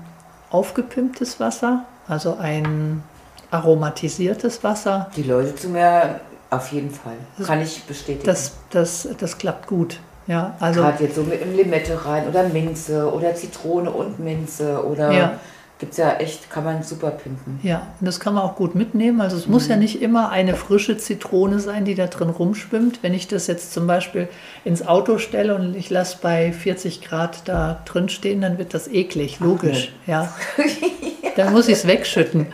aufgepimptes 0.50 1.40
Wasser, 1.40 1.84
also 2.08 2.36
ein 2.38 3.02
aromatisiertes 3.50 4.62
Wasser, 4.62 5.10
Die 5.16 5.22
Leute 5.22 5.54
zu 5.54 5.68
mir 5.68 6.20
auf 6.50 6.72
jeden 6.72 6.90
Fall. 6.90 7.16
Kann 7.44 7.60
ich 7.62 7.82
bestätigen. 7.84 8.24
das, 8.24 8.52
das, 8.70 9.08
das 9.18 9.38
klappt 9.38 9.66
gut. 9.66 9.98
Ja, 10.26 10.54
also 10.60 10.82
Gerade 10.82 11.04
jetzt 11.04 11.16
so 11.16 11.22
mit 11.22 11.42
einem 11.42 11.56
Limette 11.56 12.04
rein 12.04 12.28
oder 12.28 12.44
Minze 12.44 13.12
oder 13.12 13.34
Zitrone 13.34 13.90
und 13.90 14.20
Minze 14.20 14.84
oder 14.84 15.10
Ja. 15.12 15.32
Gibt's 15.80 15.96
ja 15.96 16.12
echt, 16.16 16.50
kann 16.50 16.64
man 16.64 16.82
super 16.82 17.10
pimpen. 17.10 17.58
Ja, 17.62 17.88
und 17.98 18.06
das 18.06 18.20
kann 18.20 18.34
man 18.34 18.44
auch 18.44 18.54
gut 18.54 18.74
mitnehmen. 18.74 19.20
Also 19.20 19.36
es 19.36 19.48
muss 19.48 19.66
ja 19.66 19.76
nicht 19.76 20.00
immer 20.00 20.30
eine 20.30 20.54
frische 20.54 20.98
Zitrone 20.98 21.58
sein, 21.58 21.84
die 21.84 21.94
da 21.94 22.06
drin 22.06 22.28
rumschwimmt. 22.28 23.02
Wenn 23.02 23.14
ich 23.14 23.26
das 23.26 23.46
jetzt 23.46 23.72
zum 23.72 23.86
Beispiel 23.86 24.28
ins 24.64 24.86
Auto 24.86 25.18
stelle 25.18 25.56
und 25.56 25.74
ich 25.74 25.90
lasse 25.90 26.18
bei 26.20 26.52
40 26.52 27.00
Grad 27.00 27.48
da 27.48 27.82
drin 27.86 28.08
stehen, 28.08 28.42
dann 28.42 28.58
wird 28.58 28.74
das 28.74 28.86
eklig, 28.86 29.40
logisch. 29.40 29.92
Ja. 30.06 30.32
Dann 31.36 31.52
muss 31.52 31.68
ich 31.68 31.74
es 31.74 31.86
wegschütten. 31.86 32.46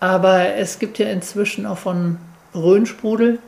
Aber 0.00 0.54
es 0.54 0.78
gibt 0.78 0.98
ja 0.98 1.08
inzwischen 1.08 1.66
auch 1.66 1.78
von 1.78 2.18
Röhnsprudel, 2.54 3.38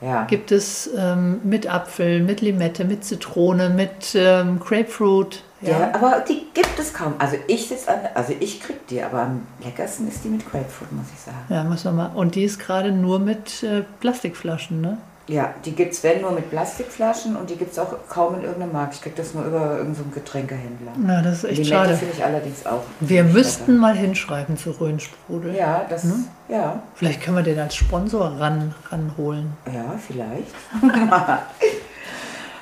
Ja. 0.00 0.24
gibt 0.24 0.52
es 0.52 0.88
ähm, 0.96 1.40
mit 1.42 1.66
Apfel, 1.66 2.22
mit 2.22 2.40
Limette, 2.40 2.84
mit 2.84 3.04
Zitrone, 3.04 3.68
mit 3.68 4.14
ähm, 4.14 4.60
Grapefruit. 4.60 5.42
Ja. 5.60 5.92
aber 5.92 6.20
die 6.28 6.46
gibt 6.54 6.78
es 6.78 6.94
kaum. 6.94 7.14
Also 7.18 7.36
ich 7.48 7.66
sitze 7.66 7.88
an, 7.90 7.98
also 8.14 8.32
ich 8.38 8.60
krieg 8.60 8.86
die, 8.86 9.02
aber 9.02 9.22
am 9.22 9.46
leckersten 9.64 10.06
ist 10.06 10.22
die 10.22 10.28
mit 10.28 10.48
Grapefruit, 10.48 10.92
muss 10.92 11.06
ich 11.12 11.18
sagen. 11.20 11.36
Ja, 11.48 11.64
muss 11.64 11.82
man 11.84 11.96
mal. 11.96 12.10
Und 12.14 12.36
die 12.36 12.44
ist 12.44 12.60
gerade 12.60 12.92
nur 12.92 13.18
mit 13.18 13.64
äh, 13.64 13.82
Plastikflaschen, 13.98 14.80
ne? 14.80 14.98
Ja, 15.28 15.52
die 15.64 15.72
gibt's 15.72 16.02
wenn 16.02 16.22
nur 16.22 16.32
mit 16.32 16.48
Plastikflaschen 16.50 17.36
und 17.36 17.50
die 17.50 17.56
gibt's 17.56 17.78
auch 17.78 17.94
kaum 18.08 18.36
in 18.36 18.44
irgendeinem 18.44 18.72
Markt. 18.72 18.94
Ich 18.94 19.02
krieg 19.02 19.14
das 19.14 19.34
nur 19.34 19.44
über 19.44 19.76
irgendeinen 19.76 19.94
so 19.94 20.02
Getränkehändler. 20.14 20.92
Ja, 21.06 21.20
das 21.22 21.38
ist 21.38 21.44
echt 21.44 21.56
Limette 21.58 21.68
schade. 21.74 21.94
finde 21.96 22.14
ich 22.16 22.24
allerdings 22.24 22.64
auch. 22.66 22.82
Wir 23.00 23.24
müssten 23.24 23.76
mal 23.76 23.94
hinschreiben 23.94 24.56
zu 24.56 24.70
Röhnsprudel. 24.70 25.54
Ja, 25.54 25.84
das, 25.88 26.04
Hm? 26.04 26.24
ja, 26.48 26.82
Vielleicht 26.94 27.20
können 27.22 27.36
wir 27.36 27.42
den 27.42 27.58
als 27.58 27.74
Sponsor 27.76 28.36
ran, 28.40 28.74
ranholen. 28.90 29.52
ja, 29.66 29.94
vielleicht. 29.98 30.54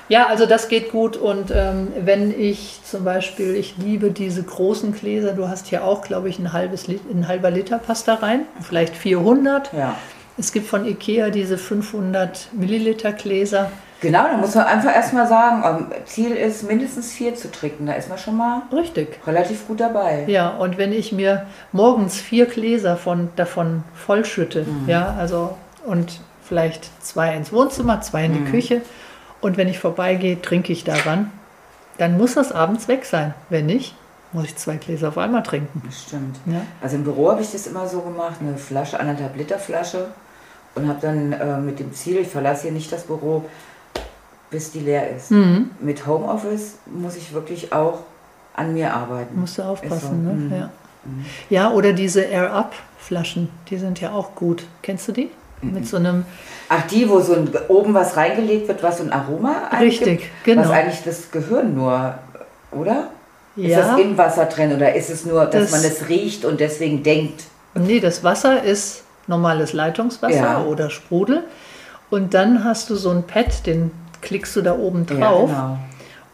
Ja, 0.09 0.27
also 0.29 0.47
das 0.47 0.69
geht 0.69 0.93
gut. 0.93 1.17
Und 1.17 1.51
ähm, 1.53 1.89
wenn 2.05 2.31
ich 2.39 2.79
zum 2.85 3.03
Beispiel, 3.03 3.57
ich 3.57 3.77
liebe 3.77 4.13
diese 4.13 4.43
großen 4.43 4.93
Gläser, 4.95 5.33
du 5.33 5.49
hast 5.49 5.67
hier 5.67 5.83
auch, 5.85 6.03
glaube 6.03 6.29
ich, 6.29 6.39
ein, 6.39 6.53
halbes 6.53 6.87
Lit 6.87 7.01
ein 7.11 7.27
halber 7.27 7.51
Liter 7.51 7.79
Pasta 7.79 8.15
rein, 8.15 8.43
vielleicht 8.61 8.95
400. 8.97 9.73
Ja. 9.73 9.97
Es 10.39 10.53
gibt 10.53 10.67
von 10.67 10.85
Ikea 10.85 11.31
diese 11.31 11.57
500 11.57 12.49
Milliliter 12.53 13.13
Gläser. 13.13 13.71
Genau, 14.03 14.25
da 14.25 14.37
muss 14.37 14.55
man 14.55 14.67
einfach 14.67 14.95
erstmal 14.95 15.27
sagen, 15.27 15.63
ähm, 15.65 16.05
Ziel 16.05 16.33
ist 16.33 16.69
mindestens 16.69 17.13
vier 17.13 17.35
zu 17.35 17.51
trinken. 17.51 17.87
Da 17.87 17.95
ist 17.95 18.11
man 18.11 18.19
schon 18.19 18.37
mal 18.37 18.63
Richtig. 18.71 19.19
relativ 19.27 19.67
gut 19.67 19.81
dabei. 19.81 20.25
Ja, 20.27 20.51
und 20.51 20.77
wenn 20.77 20.93
ich 20.93 21.13
mir 21.13 21.47
morgens 21.73 22.21
vier 22.21 22.45
Gläser 22.47 22.97
von, 22.99 23.31
davon 23.37 23.85
vollschütte, 23.95 24.67
ja, 24.87 25.15
also 25.19 25.57
und 25.87 26.21
vielleicht 26.43 26.91
zwei 27.03 27.35
ins 27.35 27.53
Wohnzimmer, 27.53 28.03
zwei 28.03 28.27
in 28.27 28.35
die 28.35 28.51
Küche 28.51 28.83
und 29.41 29.57
wenn 29.57 29.69
ich 29.69 29.79
vorbeigehe, 29.79 30.41
trinke 30.43 30.73
ich 30.73 30.85
daran, 30.85 31.31
dann 31.97 32.19
muss 32.19 32.35
das 32.35 32.53
abends 32.53 32.89
weg 32.89 33.07
sein. 33.07 33.33
Wenn 33.49 33.65
nicht, 33.65 33.95
muss 34.33 34.45
ich 34.45 34.57
zwei 34.57 34.77
Gläser 34.77 35.09
auf 35.09 35.19
einmal 35.19 35.43
trinken. 35.43 35.83
Das 35.87 36.03
stimmt. 36.03 36.37
Ja. 36.45 36.61
Also 36.83 36.97
im 36.97 37.05
Büro 37.05 37.31
habe 37.31 37.41
ich 37.41 37.51
das 37.51 37.67
immer 37.67 37.89
so 37.89 38.03
gemacht, 38.03 38.37
eine 38.41 38.59
Flasche, 38.59 39.01
anderthalb 39.01 39.37
Liter 39.37 39.59
Flasche 39.59 40.09
und 40.77 40.89
habe 40.89 40.99
dann 41.01 41.33
äh, 41.33 41.59
mit 41.59 41.79
dem 41.81 41.93
Ziel, 41.93 42.19
ich 42.19 42.29
verlasse 42.29 42.63
hier 42.63 42.73
nicht 42.73 42.93
das 42.93 43.03
Büro, 43.05 43.45
bis 44.51 44.71
die 44.71 44.81
leer 44.81 45.11
ist. 45.17 45.31
Mhm. 45.31 45.71
Mit 45.81 46.07
Homeoffice 46.07 46.77
muss 46.87 47.17
ich 47.17 47.33
wirklich 47.35 47.73
auch 47.73 48.01
an 48.55 48.73
mir 48.75 48.95
arbeiten. 48.95 49.39
Musst 49.41 49.59
du 49.59 49.63
aufpassen, 49.63 49.95
Ist 49.97 50.03
so, 50.03 50.13
ne? 50.13 50.33
mhm. 50.33 50.53
Ja. 50.53 50.71
ja, 51.51 51.71
oder 51.73 51.93
diese 51.93 52.23
Air-Up-Flaschen, 52.23 53.49
die 53.71 53.77
sind 53.79 54.01
ja 54.01 54.13
auch 54.13 54.35
gut. 54.35 54.65
Kennst 54.83 55.09
du 55.09 55.13
die? 55.13 55.31
Mit 55.63 55.87
so 55.87 55.97
einem, 55.97 56.25
Ach, 56.69 56.87
die, 56.87 57.09
wo 57.09 57.21
so 57.21 57.33
ein, 57.35 57.49
oben 57.69 57.95
was 57.95 58.17
reingelegt 58.17 58.69
wird, 58.69 58.83
was 58.83 58.99
so 58.99 59.05
ein 59.05 59.13
Aroma 59.13 59.69
eigentlich 59.71 60.01
Richtig, 60.01 60.19
gibt, 60.21 60.45
genau. 60.45 60.63
Was 60.63 60.71
eigentlich 60.71 61.03
das 61.03 61.31
Gehirn 61.31 61.75
nur, 61.75 62.15
oder? 62.73 63.09
Ist 63.57 63.69
ja, 63.71 63.81
das 63.93 63.99
in 63.99 64.19
Wasser 64.19 64.45
drin 64.45 64.75
oder 64.75 64.95
ist 64.95 65.09
es 65.09 65.25
nur, 65.25 65.47
dass 65.47 65.71
Das- 65.71 65.71
man 65.71 65.81
es 65.91 66.09
riecht 66.11 66.45
und 66.45 66.61
deswegen 66.61 67.03
denkt? 67.03 67.45
Nee, 67.75 68.01
das 68.01 68.23
Wasser 68.23 68.63
ist 68.63 69.03
normales 69.27 69.73
Leitungswasser 69.73 70.35
Ja. 70.37 70.63
oder 70.65 70.91
Sprudel. 70.91 71.45
Und 72.11 72.35
dann 72.35 72.63
hast 72.65 72.89
du 72.91 72.95
so 72.97 73.11
ein 73.11 73.25
Pad, 73.25 73.67
den 73.67 73.91
klickst 74.23 74.55
du 74.57 74.63
da 74.63 74.77
oben 74.77 75.07
drauf. 75.07 75.51
Ja, 75.51 75.57
genau. 75.67 75.79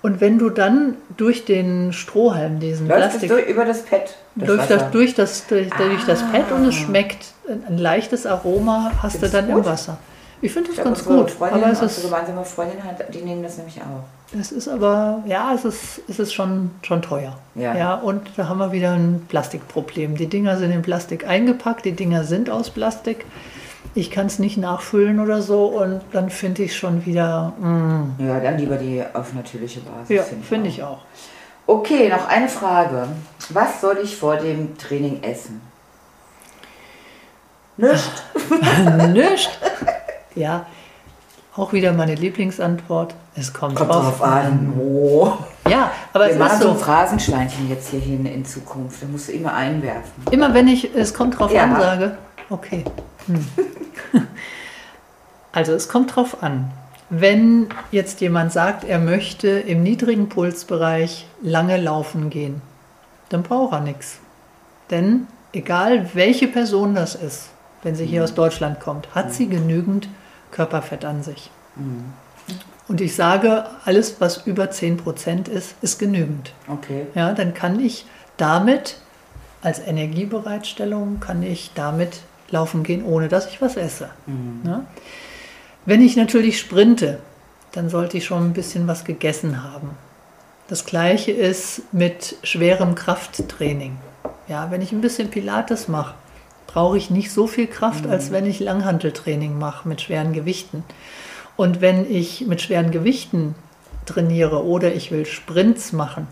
Und 0.02 0.20
wenn 0.20 0.38
du 0.38 0.50
dann 0.50 0.96
durch 1.16 1.44
den 1.44 1.92
Strohhalm, 1.92 2.58
diesen 2.58 2.88
Läuft 2.88 3.00
Plastik, 3.00 3.30
es 3.30 3.36
durch, 3.36 3.46
über 3.48 3.64
das 3.64 3.82
Pad? 3.84 4.00
das 4.34 4.46
durch, 4.48 4.58
Wasser? 4.60 4.76
das, 4.78 4.90
durch, 4.90 5.14
das, 5.14 5.46
durch, 5.46 5.70
durch 5.70 6.04
das 6.06 6.22
Pad 6.32 6.50
und 6.52 6.64
es 6.66 6.74
Ah. 6.74 6.78
schmeckt 6.78 7.26
ein, 7.68 7.78
leichtes 7.78 8.26
Aroma, 8.26 8.90
hast 9.00 9.12
Findest 9.12 9.34
du 9.34 9.36
dann 9.42 9.50
im? 9.50 9.64
Wasser. 9.64 9.98
Ich 10.40 10.52
finde 10.52 10.70
das 10.70 10.78
Ja, 10.78 10.84
ganz 10.84 11.04
gut. 11.04 11.30
Freundin, 11.30 11.62
Aber 11.62 11.72
es 11.72 11.80
unsere 11.80 12.00
ist, 12.00 12.10
gemeinsame 12.10 12.44
Freundin 12.44 12.82
hat, 12.82 13.14
die 13.14 13.22
nehmen 13.22 13.44
das 13.44 13.56
nämlich 13.58 13.76
auch. 13.80 14.02
Es 14.38 14.52
ist 14.52 14.68
aber, 14.68 15.22
ja, 15.26 15.52
es 15.54 15.64
ist, 15.64 16.00
es 16.08 16.18
ist 16.18 16.32
schon, 16.32 16.70
schon 16.82 17.02
teuer. 17.02 17.38
Ja. 17.54 17.74
ja, 17.76 17.94
und 17.94 18.22
da 18.36 18.48
haben 18.48 18.58
wir 18.58 18.72
wieder 18.72 18.92
ein 18.92 19.24
Plastikproblem. 19.28 20.16
Die 20.16 20.26
Dinger 20.26 20.56
sind 20.56 20.70
in 20.72 20.82
Plastik 20.82 21.26
eingepackt, 21.26 21.84
die 21.84 21.92
Dinger 21.92 22.24
sind 22.24 22.48
aus 22.50 22.70
Plastik. 22.70 23.24
Ich 23.94 24.10
kann 24.10 24.26
es 24.26 24.38
nicht 24.38 24.56
nachfüllen 24.56 25.20
oder 25.20 25.42
so 25.42 25.66
und 25.66 26.00
dann 26.12 26.30
finde 26.30 26.62
ich 26.62 26.76
schon 26.76 27.04
wieder, 27.04 27.52
mm, 27.60 28.26
Ja, 28.26 28.40
dann 28.40 28.56
lieber 28.58 28.76
die 28.76 29.02
auf 29.12 29.34
natürliche 29.34 29.80
Basis. 29.80 30.08
ja, 30.16 30.22
find 30.22 30.44
finde 30.44 30.68
ich 30.70 30.82
auch. 30.82 31.00
Okay, 31.66 32.08
noch 32.08 32.26
eine 32.28 32.48
Frage. 32.48 33.08
Was 33.50 33.80
soll 33.80 33.98
ich 34.02 34.16
vor 34.16 34.36
dem 34.36 34.78
Training 34.78 35.22
essen? 35.22 35.60
Nichts. 37.76 38.22
Nicht. 39.12 39.50
Ja, 40.34 40.66
auch 41.56 41.72
wieder 41.72 41.92
meine 41.92 42.14
Lieblingsantwort. 42.14 43.14
Es 43.34 43.52
kommt, 43.52 43.76
Kommt 43.76 43.90
drauf, 43.90 44.18
drauf 44.18 44.22
an. 44.22 44.72
Oh. 44.78 45.32
Ja, 45.68 45.90
aber 46.12 46.26
Wir 46.26 46.32
es 46.32 46.38
machen 46.38 46.52
ist 46.54 46.62
so 46.62 46.70
ein. 46.70 46.76
Phrasenschweinchen 46.76 47.68
jetzt 47.68 47.88
hierhin 47.90 48.26
in 48.26 48.44
Zukunft. 48.44 49.02
Da 49.02 49.06
musst 49.06 49.28
du 49.28 49.32
immer 49.32 49.54
einwerfen. 49.54 50.10
Immer 50.30 50.54
wenn 50.54 50.68
ich 50.68 50.94
es 50.94 51.14
kommt 51.14 51.38
drauf 51.38 51.52
Ja. 51.52 51.64
an 51.64 51.76
sage, 51.80 52.16
okay. 52.50 52.84
Hm. 53.26 53.46
Also 55.52 55.72
es 55.72 55.88
kommt 55.88 56.16
drauf 56.16 56.42
an. 56.42 56.70
Wenn 57.10 57.68
jetzt 57.90 58.22
jemand 58.22 58.52
sagt, 58.52 58.84
er 58.84 58.98
möchte 58.98 59.48
im 59.48 59.82
niedrigen 59.82 60.30
Pulsbereich 60.30 61.26
lange 61.42 61.76
laufen 61.76 62.30
gehen, 62.30 62.62
dann 63.28 63.42
braucht 63.42 63.74
er 63.74 63.80
nichts. 63.80 64.18
Denn 64.90 65.26
egal 65.52 66.08
welche 66.14 66.48
Person 66.48 66.94
das 66.94 67.14
ist, 67.14 67.50
wenn 67.82 67.94
sie 67.96 68.06
hier 68.06 68.24
aus 68.24 68.32
Deutschland 68.32 68.80
kommt, 68.80 69.14
hat 69.14 69.34
sie 69.34 69.46
genügend 69.46 70.08
Körperfett 70.52 71.04
an 71.04 71.24
sich. 71.24 71.50
Und 72.86 73.00
ich 73.00 73.16
sage, 73.16 73.64
alles, 73.84 74.20
was 74.20 74.46
über 74.46 74.64
10% 74.64 75.48
ist, 75.48 75.74
ist 75.82 75.98
genügend. 75.98 76.52
Okay. 76.68 77.06
Ja, 77.14 77.32
dann 77.32 77.54
kann 77.54 77.80
ich 77.80 78.06
damit 78.36 78.98
als 79.62 79.78
Energiebereitstellung, 79.80 81.18
kann 81.20 81.42
ich 81.42 81.72
damit 81.74 82.20
laufen 82.50 82.82
gehen, 82.82 83.04
ohne 83.04 83.28
dass 83.28 83.46
ich 83.46 83.60
was 83.62 83.76
esse. 83.76 84.10
Ja? 84.64 84.84
Wenn 85.86 86.02
ich 86.02 86.16
natürlich 86.16 86.60
sprinte, 86.60 87.18
dann 87.72 87.88
sollte 87.88 88.18
ich 88.18 88.26
schon 88.26 88.50
ein 88.50 88.52
bisschen 88.52 88.86
was 88.86 89.04
gegessen 89.04 89.64
haben. 89.64 89.90
Das 90.68 90.84
gleiche 90.84 91.32
ist 91.32 91.82
mit 91.92 92.36
schwerem 92.42 92.94
Krafttraining. 92.94 93.96
Ja, 94.48 94.70
wenn 94.70 94.82
ich 94.82 94.92
ein 94.92 95.00
bisschen 95.00 95.30
Pilates 95.30 95.88
mache, 95.88 96.14
brauche 96.66 96.96
ich 96.96 97.10
nicht 97.10 97.30
so 97.30 97.46
viel 97.46 97.66
Kraft, 97.66 98.06
als 98.06 98.30
wenn 98.30 98.46
ich 98.46 98.60
Langhanteltraining 98.60 99.58
mache 99.58 99.88
mit 99.88 100.00
schweren 100.00 100.32
Gewichten. 100.32 100.84
Und 101.56 101.80
wenn 101.80 102.10
ich 102.10 102.46
mit 102.46 102.62
schweren 102.62 102.90
Gewichten 102.90 103.54
trainiere 104.06 104.64
oder 104.64 104.94
ich 104.94 105.10
will 105.10 105.26
Sprints 105.26 105.92
machen, 105.92 106.26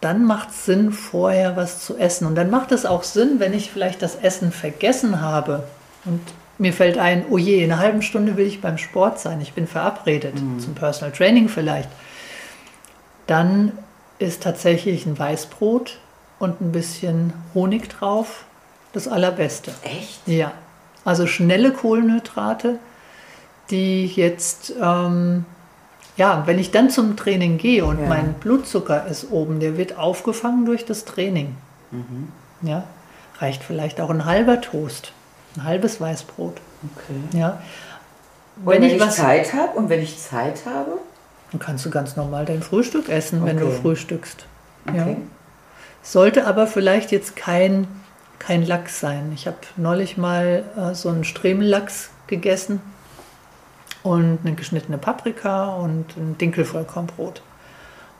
dann 0.00 0.24
macht 0.24 0.50
es 0.50 0.66
Sinn, 0.66 0.92
vorher 0.92 1.56
was 1.56 1.84
zu 1.84 1.96
essen. 1.96 2.26
Und 2.26 2.34
dann 2.34 2.50
macht 2.50 2.70
es 2.70 2.84
auch 2.84 3.02
Sinn, 3.02 3.40
wenn 3.40 3.54
ich 3.54 3.70
vielleicht 3.70 4.02
das 4.02 4.16
Essen 4.16 4.52
vergessen 4.52 5.20
habe 5.20 5.64
und 6.04 6.20
mir 6.58 6.72
fällt 6.72 6.96
ein, 6.96 7.26
oh 7.28 7.38
je, 7.38 7.62
in 7.62 7.70
einer 7.70 7.80
halben 7.80 8.02
Stunde 8.02 8.36
will 8.36 8.46
ich 8.46 8.60
beim 8.60 8.78
Sport 8.78 9.18
sein, 9.20 9.40
ich 9.40 9.52
bin 9.52 9.66
verabredet, 9.66 10.34
zum 10.58 10.74
Personal 10.74 11.12
Training 11.12 11.48
vielleicht. 11.48 11.88
Dann 13.26 13.72
ist 14.18 14.42
tatsächlich 14.42 15.04
ein 15.04 15.18
Weißbrot 15.18 15.98
und 16.38 16.60
ein 16.60 16.72
bisschen 16.72 17.34
Honig 17.54 17.88
drauf 17.88 18.44
das 18.96 19.06
Allerbeste. 19.08 19.72
Echt? 19.82 20.20
Ja, 20.26 20.52
also 21.04 21.26
schnelle 21.26 21.70
Kohlenhydrate, 21.72 22.78
die 23.70 24.06
jetzt, 24.06 24.72
ähm, 24.82 25.44
ja, 26.16 26.42
wenn 26.46 26.58
ich 26.58 26.70
dann 26.70 26.88
zum 26.90 27.16
Training 27.16 27.58
gehe 27.58 27.84
und 27.84 28.00
Ja. 28.00 28.08
mein 28.08 28.32
Blutzucker 28.34 29.06
ist 29.06 29.30
oben, 29.30 29.60
der 29.60 29.76
wird 29.76 29.98
aufgefangen 29.98 30.64
durch 30.64 30.84
das 30.84 31.04
Training. 31.04 31.54
Mhm. 31.90 32.32
Ja, 32.62 32.84
reicht 33.38 33.62
vielleicht 33.62 34.00
auch 34.00 34.10
ein 34.10 34.24
halber 34.24 34.60
Toast, 34.60 35.12
ein 35.56 35.64
halbes 35.64 36.00
Weißbrot. 36.00 36.56
Okay. 36.96 37.38
Ja, 37.38 37.60
wenn, 38.56 38.80
wenn 38.80 38.82
ich 38.84 38.94
ich 38.94 39.00
was, 39.00 39.16
Zeit 39.16 39.52
habe 39.52 39.76
und 39.76 39.90
wenn 39.90 40.00
ich 40.02 40.18
Zeit 40.18 40.64
habe, 40.64 40.92
dann 41.52 41.60
kannst 41.60 41.84
du 41.84 41.90
ganz 41.90 42.16
normal 42.16 42.46
dein 42.46 42.62
Frühstück 42.62 43.08
essen, 43.10 43.44
wenn 43.44 43.58
du 43.58 43.66
Okay. 43.66 43.78
frühstückst. 43.82 44.46
Ja. 44.86 45.02
okay. 45.02 45.16
Sollte 46.02 46.46
aber 46.46 46.66
vielleicht 46.66 47.10
jetzt 47.12 47.36
kein, 47.36 47.86
kein 48.38 48.64
Lachs 48.66 49.00
sein. 49.00 49.32
Ich 49.34 49.46
habe 49.46 49.56
neulich 49.76 50.16
mal 50.16 50.64
äh, 50.76 50.94
so 50.94 51.08
einen 51.08 51.24
Stremellachs 51.24 52.10
gegessen 52.26 52.80
und 54.02 54.38
eine 54.44 54.54
geschnittene 54.54 54.98
Paprika 54.98 55.66
und 55.76 56.16
ein 56.16 56.36
Dinkelvollkornbrot. 56.38 57.42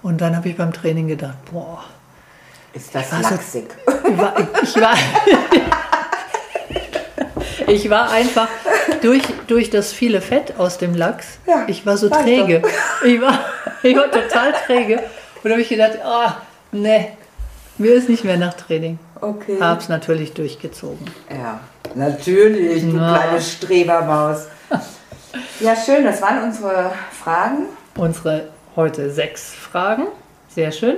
Und 0.02 0.20
dann 0.20 0.36
habe 0.36 0.48
ich 0.48 0.56
beim 0.56 0.72
Training 0.72 1.08
gedacht, 1.08 1.36
boah, 1.52 1.84
ist 2.72 2.94
das 2.94 3.06
Ich 3.06 3.12
war 3.12 3.22
so- 3.22 3.30
lachsig? 3.34 3.66
ich 4.08 4.18
war, 4.18 4.34
ich 4.62 4.76
war, 4.80 4.94
ich 7.66 7.90
war 7.90 8.10
einfach 8.10 8.48
durch, 9.02 9.22
durch 9.46 9.70
das 9.70 9.92
viele 9.92 10.20
Fett 10.20 10.54
aus 10.58 10.78
dem 10.78 10.94
Lachs, 10.94 11.38
Ja, 11.46 11.64
ich 11.66 11.84
war 11.86 11.96
so 11.96 12.08
träge. 12.08 12.62
Ich 13.04 13.20
war, 13.20 13.38
ich 13.82 13.96
war 13.96 14.10
total 14.10 14.52
träge. 14.66 14.96
Und 14.98 15.44
da 15.44 15.50
habe 15.50 15.60
ich 15.62 15.68
gedacht, 15.68 15.98
ah, 16.04 16.36
nee, 16.72 17.10
mir 17.78 17.94
ist 17.94 18.08
nicht 18.08 18.24
mehr 18.24 18.36
nach 18.36 18.54
Training. 18.54 18.98
Okay. 19.20 19.58
Hab's 19.60 19.88
natürlich 19.88 20.34
durchgezogen. 20.34 21.06
Ja, 21.30 21.60
natürlich, 21.94 22.82
du 22.82 22.96
Na. 22.96 23.18
kleine 23.18 23.40
Strebermaus. 23.40 24.46
Ja, 25.60 25.74
schön, 25.76 26.04
das 26.04 26.20
waren 26.22 26.42
unsere 26.44 26.92
Fragen. 27.12 27.66
Unsere 27.96 28.48
heute 28.74 29.10
sechs 29.10 29.54
Fragen. 29.54 30.06
Sehr 30.48 30.70
schön. 30.72 30.96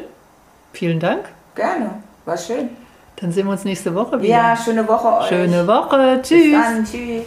Vielen 0.72 1.00
Dank. 1.00 1.24
Gerne, 1.54 1.90
war 2.24 2.36
schön. 2.36 2.70
Dann 3.16 3.32
sehen 3.32 3.46
wir 3.46 3.52
uns 3.52 3.64
nächste 3.64 3.94
Woche 3.94 4.20
wieder. 4.20 4.34
Ja, 4.34 4.56
schöne 4.56 4.86
Woche 4.86 5.08
euch. 5.18 5.26
Schöne 5.28 5.66
Woche. 5.66 6.18
Bis 6.18 6.28
Tschüss. 6.28 6.52
dann, 6.52 6.84
tschüss. 6.84 7.24